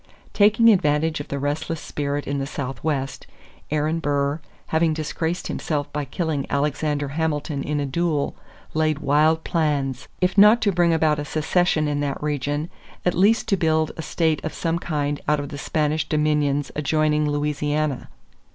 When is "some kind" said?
14.55-15.21